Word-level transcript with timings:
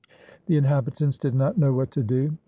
The 0.47 0.57
inhabitants 0.57 1.15
did 1.19 1.35
not 1.35 1.59
know 1.59 1.73
what 1.73 1.91
to 1.91 2.01
do. 2.01 2.35